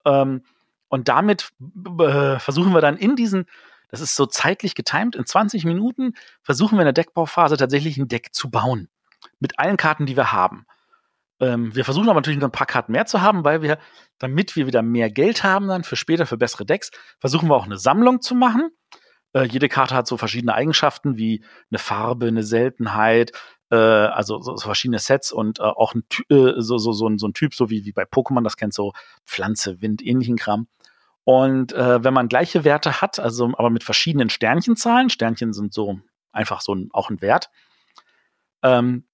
[0.06, 0.44] Ähm,
[0.88, 1.50] und damit
[2.00, 3.46] äh, versuchen wir dann in diesen
[3.90, 5.16] das ist so zeitlich getimt.
[5.16, 8.90] In 20 Minuten versuchen wir in der Deckbauphase tatsächlich ein Deck zu bauen.
[9.40, 10.66] Mit allen Karten, die wir haben.
[11.40, 13.80] Ähm, wir versuchen aber natürlich noch ein paar Karten mehr zu haben, weil wir,
[14.18, 17.66] damit wir wieder mehr Geld haben dann für später, für bessere Decks, versuchen wir auch
[17.66, 18.70] eine Sammlung zu machen.
[19.34, 23.32] Äh, jede Karte hat so verschiedene Eigenschaften wie eine Farbe, eine Seltenheit,
[23.72, 27.18] äh, also so, so, verschiedene Sets und äh, auch ein, äh, so, so, so, ein,
[27.18, 28.94] so ein Typ, so wie, wie bei Pokémon, das kennt so
[29.26, 30.68] Pflanze, Wind, ähnlichen Kram.
[31.30, 36.00] Und äh, wenn man gleiche Werte hat, also aber mit verschiedenen Sternchenzahlen, Sternchen sind so
[36.32, 37.52] einfach so ein, auch ein Wert,
[38.64, 39.08] ähm,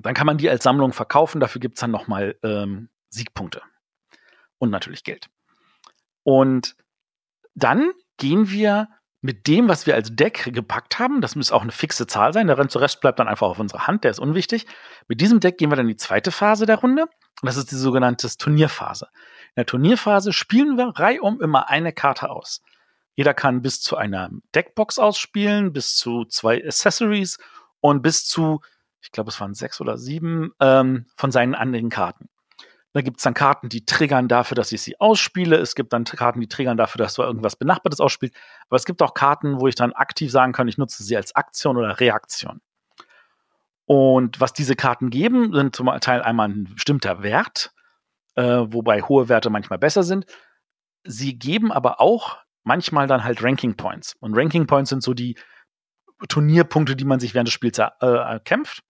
[0.00, 1.40] dann kann man die als Sammlung verkaufen.
[1.40, 3.60] Dafür gibt es dann nochmal ähm, Siegpunkte
[4.58, 5.30] und natürlich Geld.
[6.22, 6.76] Und
[7.56, 8.88] dann gehen wir
[9.20, 12.46] mit dem, was wir als Deck gepackt haben, das muss auch eine fixe Zahl sein,
[12.46, 14.66] der Rest bleibt dann einfach auf unserer Hand, der ist unwichtig.
[15.08, 17.02] Mit diesem Deck gehen wir dann in die zweite Phase der Runde.
[17.40, 19.08] Und das ist die sogenannte Turnierphase.
[19.48, 22.62] In der Turnierphase spielen wir reihum immer eine Karte aus.
[23.14, 27.38] Jeder kann bis zu einer Deckbox ausspielen, bis zu zwei Accessories
[27.80, 28.60] und bis zu,
[29.00, 32.28] ich glaube, es waren sechs oder sieben ähm, von seinen anderen Karten.
[32.94, 35.56] Da gibt es dann Karten, die triggern dafür, dass ich sie ausspiele.
[35.56, 38.34] Es gibt dann Karten, die triggern dafür, dass du irgendwas Benachbartes ausspielst.
[38.68, 41.36] Aber es gibt auch Karten, wo ich dann aktiv sagen kann, ich nutze sie als
[41.36, 42.60] Aktion oder Reaktion.
[43.84, 47.72] Und was diese Karten geben, sind zum Teil einmal ein bestimmter Wert,
[48.34, 50.26] äh, wobei hohe Werte manchmal besser sind.
[51.04, 54.14] Sie geben aber auch manchmal dann halt Ranking Points.
[54.20, 55.36] Und Ranking Points sind so die
[56.28, 58.82] Turnierpunkte, die man sich während des Spiels äh, erkämpft.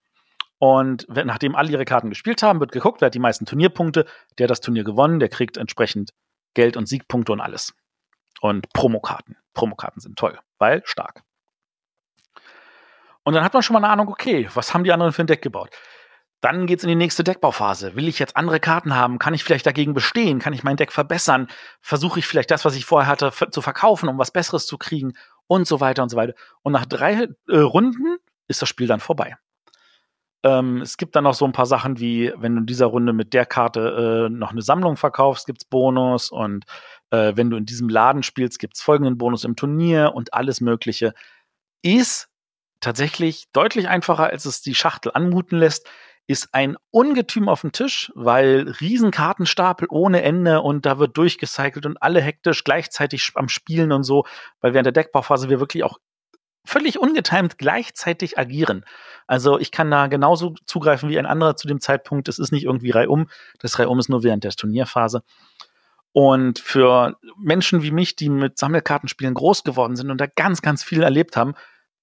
[0.59, 4.05] Und nachdem alle ihre Karten gespielt haben, wird geguckt, wer hat die meisten Turnierpunkte,
[4.37, 6.11] der hat das Turnier gewonnen, der kriegt entsprechend
[6.53, 7.73] Geld und Siegpunkte und alles.
[8.41, 9.37] Und Promokarten.
[9.53, 11.23] Promokarten sind toll, weil stark.
[13.23, 15.27] Und dann hat man schon mal eine Ahnung, okay, was haben die anderen für ein
[15.27, 15.69] Deck gebaut?
[16.41, 17.95] Dann geht's in die nächste Deckbauphase.
[17.95, 19.19] Will ich jetzt andere Karten haben?
[19.19, 20.39] Kann ich vielleicht dagegen bestehen?
[20.39, 21.47] Kann ich mein Deck verbessern?
[21.81, 25.13] Versuche ich vielleicht das, was ich vorher hatte, zu verkaufen, um was Besseres zu kriegen?
[25.47, 26.33] Und so weiter und so weiter.
[26.61, 28.17] Und nach drei äh, Runden
[28.47, 29.35] ist das Spiel dann vorbei.
[30.43, 33.13] Ähm, es gibt dann noch so ein paar Sachen wie, wenn du in dieser Runde
[33.13, 36.31] mit der Karte äh, noch eine Sammlung verkaufst, gibt's Bonus.
[36.31, 36.65] Und
[37.11, 41.13] äh, wenn du in diesem Laden spielst, gibt's folgenden Bonus im Turnier und alles Mögliche.
[41.81, 42.29] Ist
[42.79, 45.87] tatsächlich deutlich einfacher, als es die Schachtel anmuten lässt
[46.29, 51.97] ist ein Ungetüm auf dem Tisch, weil Riesenkartenstapel ohne Ende und da wird durchgecycelt und
[52.03, 54.25] alle hektisch gleichzeitig am Spielen und so,
[54.61, 55.97] weil während der Deckbauphase wir wirklich auch
[56.67, 58.85] völlig ungetimt gleichzeitig agieren.
[59.29, 62.27] Also ich kann da genauso zugreifen wie ein anderer zu dem Zeitpunkt.
[62.27, 63.29] Es ist nicht irgendwie reihum.
[63.59, 65.21] Das reihum ist nur während der Turnierphase.
[66.13, 70.83] Und für Menschen wie mich, die mit Sammelkartenspielen groß geworden sind und da ganz, ganz
[70.83, 71.53] viel erlebt haben,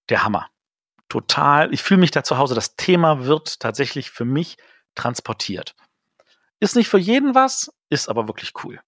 [0.08, 0.46] der Hammer
[1.08, 2.54] total, ich fühle mich da zu Hause.
[2.54, 4.56] Das Thema wird tatsächlich für mich
[4.94, 5.74] transportiert.
[6.60, 8.80] Ist nicht für jeden was, ist aber wirklich cool.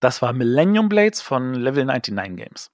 [0.00, 2.70] Das war Millennium Blades von Level 99 Games.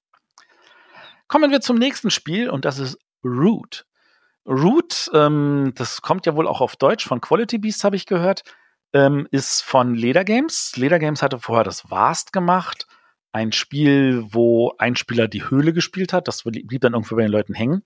[1.28, 3.87] Kommen wir zum nächsten Spiel und das ist Root.
[4.48, 8.44] Root, ähm, das kommt ja wohl auch auf Deutsch von Quality Beast, habe ich gehört,
[8.94, 10.72] ähm, ist von Leder Games.
[10.76, 12.86] Leder Games hatte vorher das Vast gemacht.
[13.32, 16.28] Ein Spiel, wo ein Spieler die Höhle gespielt hat.
[16.28, 17.84] Das blieb dann irgendwo bei den Leuten hängen.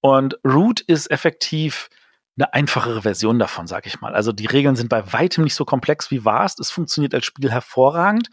[0.00, 1.90] Und Root ist effektiv
[2.36, 4.14] eine einfachere Version davon, sag ich mal.
[4.14, 6.60] Also die Regeln sind bei weitem nicht so komplex wie Vast.
[6.60, 8.28] Es funktioniert als Spiel hervorragend.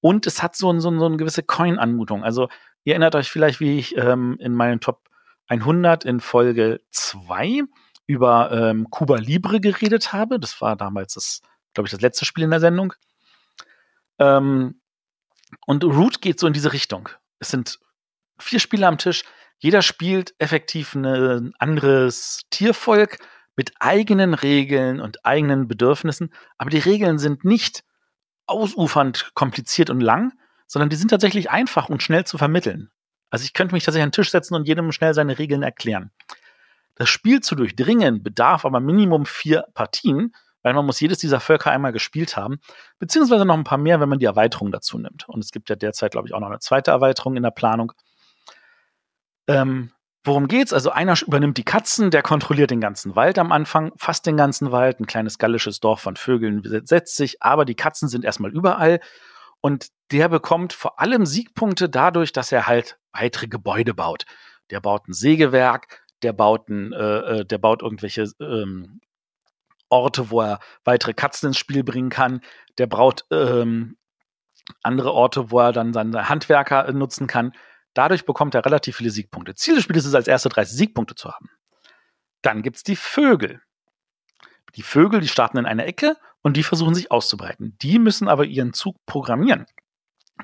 [0.00, 2.24] Und es hat so, so, so eine gewisse Coin-Anmutung.
[2.24, 2.48] Also
[2.84, 5.09] ihr erinnert euch vielleicht, wie ich ähm, in meinem Top
[5.50, 7.62] 100 in Folge 2
[8.06, 10.38] über ähm, Cuba Libre geredet habe.
[10.38, 11.42] Das war damals das,
[11.74, 12.94] glaube ich, das letzte Spiel in der Sendung.
[14.18, 14.80] Ähm,
[15.66, 17.08] und Root geht so in diese Richtung.
[17.40, 17.78] Es sind
[18.38, 19.24] vier Spieler am Tisch,
[19.58, 23.18] jeder spielt effektiv ein anderes Tiervolk
[23.56, 27.84] mit eigenen Regeln und eigenen Bedürfnissen, aber die Regeln sind nicht
[28.46, 30.32] ausufernd kompliziert und lang,
[30.66, 32.90] sondern die sind tatsächlich einfach und schnell zu vermitteln.
[33.30, 36.10] Also ich könnte mich tatsächlich an den Tisch setzen und jedem schnell seine Regeln erklären.
[36.96, 41.70] Das Spiel zu durchdringen bedarf aber Minimum vier Partien, weil man muss jedes dieser Völker
[41.70, 42.60] einmal gespielt haben,
[42.98, 45.28] beziehungsweise noch ein paar mehr, wenn man die Erweiterung dazu nimmt.
[45.28, 47.92] Und es gibt ja derzeit, glaube ich, auch noch eine zweite Erweiterung in der Planung.
[49.46, 49.92] Ähm,
[50.24, 50.72] worum geht's?
[50.72, 54.70] Also einer übernimmt die Katzen, der kontrolliert den ganzen Wald am Anfang, fast den ganzen
[54.70, 55.00] Wald.
[55.00, 59.00] Ein kleines gallisches Dorf von Vögeln setzt sich, aber die Katzen sind erstmal überall.
[59.60, 64.24] Und der bekommt vor allem Siegpunkte dadurch, dass er halt weitere Gebäude baut.
[64.70, 69.00] Der baut ein Sägewerk, der baut, ein, äh, äh der baut irgendwelche ähm,
[69.88, 72.40] Orte, wo er weitere Katzen ins Spiel bringen kann.
[72.78, 73.96] Der baut ähm,
[74.82, 77.52] andere Orte, wo er dann seine Handwerker nutzen kann.
[77.94, 79.54] Dadurch bekommt er relativ viele Siegpunkte.
[79.54, 81.50] Ziel des Spiels ist es, als erste 30 Siegpunkte zu haben.
[82.42, 83.60] Dann gibt es die Vögel.
[84.76, 87.76] Die Vögel, die starten in einer Ecke und die versuchen sich auszubreiten.
[87.82, 89.66] Die müssen aber ihren Zug programmieren.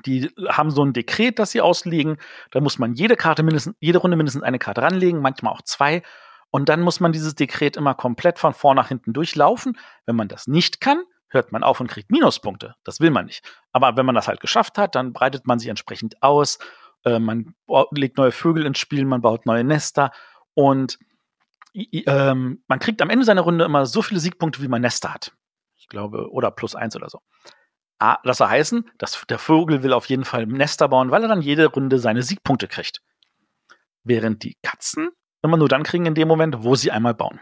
[0.05, 2.17] Die haben so ein Dekret, das sie auslegen.
[2.51, 6.03] Da muss man jede Karte mindestens, jede Runde mindestens eine Karte ranlegen, manchmal auch zwei.
[6.51, 9.77] Und dann muss man dieses Dekret immer komplett von vorn nach hinten durchlaufen.
[10.05, 12.75] Wenn man das nicht kann, hört man auf und kriegt Minuspunkte.
[12.83, 13.43] Das will man nicht.
[13.71, 16.59] Aber wenn man das halt geschafft hat, dann breitet man sich entsprechend aus
[17.07, 17.53] äh, man
[17.91, 20.11] legt neue Vögel ins Spiel, man baut neue Nester
[20.53, 20.99] und
[21.73, 25.31] ähm, man kriegt am Ende seiner Runde immer so viele Siegpunkte, wie man Nester hat.
[25.87, 27.21] Ich glaube, oder plus eins oder so.
[27.97, 31.41] Das soll heißen, dass der Vogel will auf jeden Fall Nester bauen, weil er dann
[31.41, 33.01] jede Runde seine Siegpunkte kriegt.
[34.03, 35.09] Während die Katzen
[35.41, 37.39] immer nur dann kriegen in dem Moment, wo sie einmal bauen.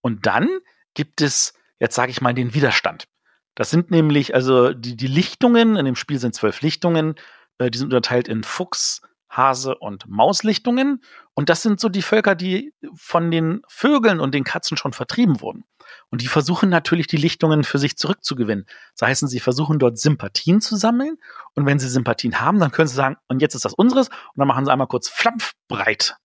[0.00, 0.48] Und dann
[0.94, 3.06] gibt es, jetzt sage ich mal, den Widerstand.
[3.54, 7.14] Das sind nämlich, also die, die Lichtungen, in dem Spiel sind zwölf Lichtungen,
[7.58, 11.04] äh, die sind unterteilt in Fuchs, Hase und Mauslichtungen.
[11.34, 15.40] Und das sind so die Völker, die von den Vögeln und den Katzen schon vertrieben
[15.40, 15.64] wurden.
[16.10, 18.66] Und die versuchen natürlich, die Lichtungen für sich zurückzugewinnen.
[18.98, 21.16] Das heißt, sie versuchen dort Sympathien zu sammeln.
[21.54, 24.08] Und wenn sie Sympathien haben, dann können sie sagen, und jetzt ist das unseres.
[24.08, 26.16] Und dann machen sie einmal kurz flampfbreit.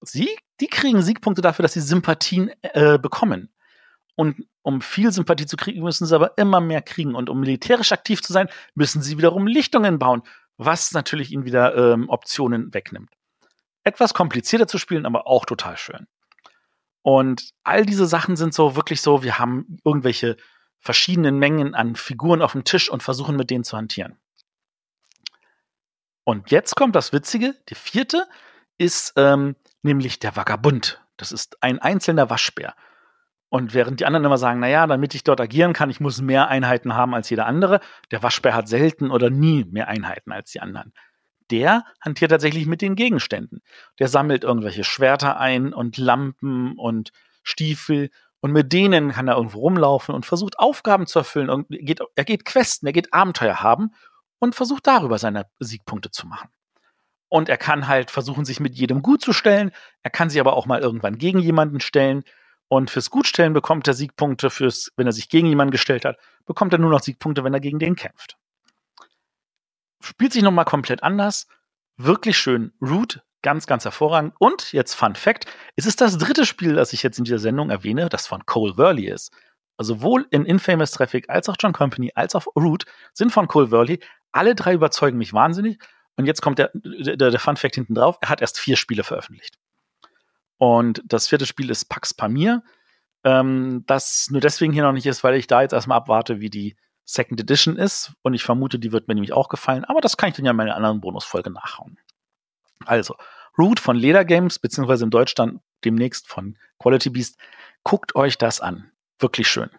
[0.00, 3.50] Sie, die kriegen Siegpunkte dafür, dass sie Sympathien äh, bekommen.
[4.14, 7.14] Und um viel Sympathie zu kriegen, müssen sie aber immer mehr kriegen.
[7.14, 10.22] Und um militärisch aktiv zu sein, müssen sie wiederum Lichtungen bauen
[10.64, 13.10] was natürlich ihnen wieder ähm, Optionen wegnimmt.
[13.84, 16.06] Etwas komplizierter zu spielen, aber auch total schön.
[17.02, 20.36] Und all diese Sachen sind so wirklich so, wir haben irgendwelche
[20.78, 24.18] verschiedenen Mengen an Figuren auf dem Tisch und versuchen mit denen zu hantieren.
[26.24, 28.28] Und jetzt kommt das Witzige, die vierte
[28.78, 31.02] ist ähm, nämlich der Vagabund.
[31.16, 32.74] Das ist ein einzelner Waschbär.
[33.48, 36.48] Und während die anderen immer sagen, naja, damit ich dort agieren kann, ich muss mehr
[36.48, 40.60] Einheiten haben als jeder andere, der Waschbär hat selten oder nie mehr Einheiten als die
[40.60, 40.94] anderen.
[41.50, 43.62] Der hantiert tatsächlich mit den Gegenständen.
[43.98, 48.10] Der sammelt irgendwelche Schwerter ein und Lampen und Stiefel
[48.42, 51.48] und mit denen kann er irgendwo rumlaufen und versucht Aufgaben zu erfüllen.
[51.48, 53.94] Und geht, er geht Questen, er geht Abenteuer haben
[54.40, 56.48] und versucht darüber seine Siegpunkte zu machen.
[57.28, 59.70] Und er kann halt versuchen, sich mit jedem gut zu stellen.
[60.02, 62.24] Er kann sich aber auch mal irgendwann gegen jemanden stellen.
[62.66, 66.72] Und fürs Gutstellen bekommt er Siegpunkte, fürs, wenn er sich gegen jemanden gestellt hat, bekommt
[66.72, 68.36] er nur noch Siegpunkte, wenn er gegen den kämpft.
[70.02, 71.46] Spielt sich nochmal komplett anders.
[71.96, 72.72] Wirklich schön.
[72.80, 74.34] Root Ganz, ganz hervorragend.
[74.38, 77.70] Und jetzt Fun Fact: Es ist das dritte Spiel, das ich jetzt in dieser Sendung
[77.70, 79.32] erwähne, das von Cole Worley ist.
[79.76, 83.72] Also sowohl in Infamous Traffic als auch John Company als auch Root sind von Cole
[83.72, 83.98] Worley.
[84.30, 85.82] Alle drei überzeugen mich wahnsinnig.
[86.16, 88.16] Und jetzt kommt der, der, der Fun Fact hinten drauf.
[88.20, 89.58] Er hat erst vier Spiele veröffentlicht.
[90.58, 92.62] Und das vierte Spiel ist Pax Pamir.
[93.24, 96.50] Ähm, das nur deswegen hier noch nicht ist, weil ich da jetzt erstmal abwarte, wie
[96.50, 98.12] die Second Edition ist.
[98.22, 99.84] Und ich vermute, die wird mir nämlich auch gefallen.
[99.84, 101.98] Aber das kann ich dann ja in meiner anderen Bonusfolge nachhauen.
[102.84, 103.16] Also,
[103.58, 107.38] Root von Leder Games, beziehungsweise in Deutschland demnächst von Quality Beast.
[107.84, 108.90] Guckt euch das an.
[109.18, 109.70] Wirklich schön.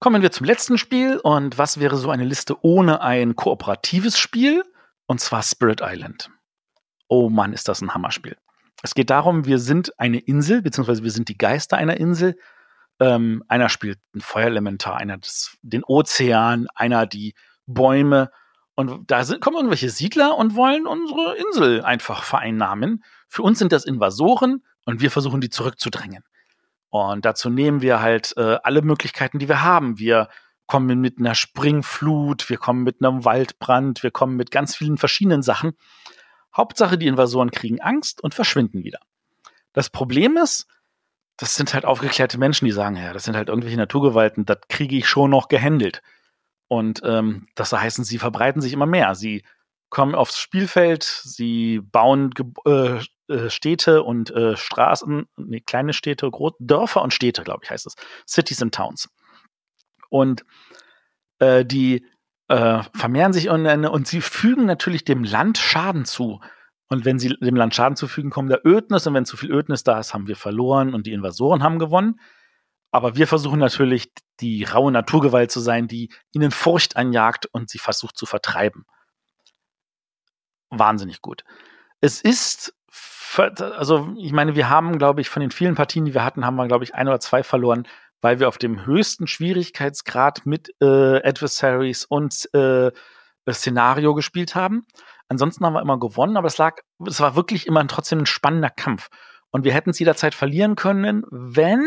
[0.00, 1.18] Kommen wir zum letzten Spiel.
[1.18, 4.62] Und was wäre so eine Liste ohne ein kooperatives Spiel?
[5.06, 6.30] Und zwar Spirit Island.
[7.08, 8.36] Oh Mann, ist das ein Hammerspiel.
[8.82, 12.38] Es geht darum, wir sind eine Insel, beziehungsweise wir sind die Geister einer Insel.
[13.00, 17.34] Ähm, einer spielt ein Feuerelementar, einer das, den Ozean, einer die
[17.66, 18.30] Bäume.
[18.74, 23.04] Und da sind, kommen irgendwelche Siedler und wollen unsere Insel einfach vereinnahmen.
[23.28, 26.24] Für uns sind das Invasoren und wir versuchen, die zurückzudrängen.
[26.90, 29.98] Und dazu nehmen wir halt äh, alle Möglichkeiten, die wir haben.
[29.98, 30.28] Wir
[30.66, 35.42] kommen mit einer Springflut, wir kommen mit einem Waldbrand, wir kommen mit ganz vielen verschiedenen
[35.42, 35.72] Sachen.
[36.56, 39.00] Hauptsache, die Invasoren kriegen Angst und verschwinden wieder.
[39.72, 40.66] Das Problem ist,
[41.38, 44.96] das sind halt aufgeklärte Menschen, die sagen, ja, das sind halt irgendwelche Naturgewalten, das kriege
[44.96, 46.02] ich schon noch gehandelt.
[46.66, 49.14] Und ähm, das heißt, sie verbreiten sich immer mehr.
[49.14, 49.44] Sie
[49.88, 53.00] kommen aufs Spielfeld, sie bauen Ge äh,
[53.32, 57.86] äh, Städte und äh, Straßen, nee, kleine Städte, Gro Dörfer und Städte, glaube ich, heißt
[57.86, 57.94] es.
[58.26, 59.08] Cities and Towns.
[60.10, 60.44] Und
[61.38, 62.04] äh, die
[62.48, 66.40] äh, vermehren sich und, und sie fügen natürlich dem Land Schaden zu.
[66.88, 69.06] Und wenn sie dem Land Schaden zufügen, kommt der Ödnis.
[69.06, 72.20] Und wenn zu viel Ödnis da ist, haben wir verloren und die Invasoren haben gewonnen.
[72.90, 77.78] Aber wir versuchen natürlich, die raue Naturgewalt zu sein, die ihnen Furcht einjagt und sie
[77.78, 78.86] versucht zu vertreiben.
[80.70, 81.44] Wahnsinnig gut.
[82.00, 82.74] Es ist,
[83.36, 86.56] also ich meine, wir haben, glaube ich, von den vielen Partien, die wir hatten, haben
[86.56, 87.86] wir, glaube ich, ein oder zwei verloren
[88.20, 92.90] weil wir auf dem höchsten Schwierigkeitsgrad mit äh, Adversaries und äh,
[93.50, 94.86] Szenario gespielt haben.
[95.28, 98.70] Ansonsten haben wir immer gewonnen, aber es lag, es war wirklich immer trotzdem ein spannender
[98.70, 99.08] Kampf.
[99.50, 101.86] Und wir hätten es jederzeit verlieren können, wenn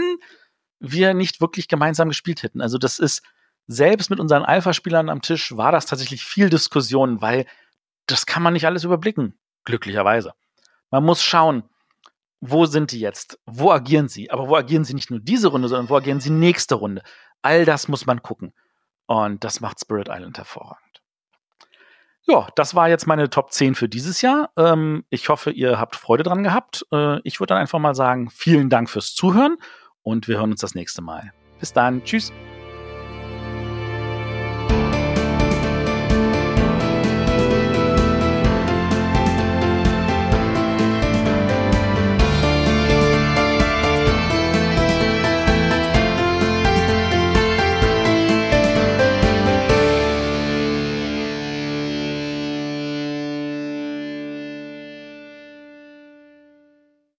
[0.80, 2.62] wir nicht wirklich gemeinsam gespielt hätten.
[2.62, 3.22] Also das ist,
[3.68, 7.46] selbst mit unseren Alpha-Spielern am Tisch war das tatsächlich viel Diskussion, weil
[8.08, 10.34] das kann man nicht alles überblicken, glücklicherweise.
[10.90, 11.64] Man muss schauen,
[12.42, 13.40] wo sind die jetzt?
[13.46, 14.32] Wo agieren sie?
[14.32, 17.04] Aber wo agieren sie nicht nur diese Runde, sondern wo agieren sie nächste Runde?
[17.44, 18.54] All das muss man gucken.
[19.06, 20.81] Und das macht Spirit Island hervorragend.
[22.32, 24.52] Ja, das war jetzt meine Top 10 für dieses Jahr.
[24.56, 26.86] Ähm, ich hoffe, ihr habt Freude dran gehabt.
[26.94, 29.58] Äh, ich würde dann einfach mal sagen, vielen Dank fürs Zuhören
[30.02, 31.34] und wir hören uns das nächste Mal.
[31.60, 32.02] Bis dann.
[32.06, 32.32] Tschüss.